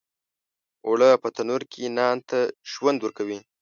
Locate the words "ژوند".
2.71-2.99